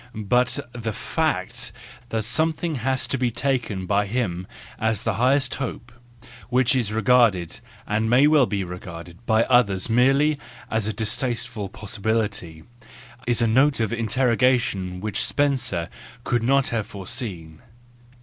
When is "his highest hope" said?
5.03-5.91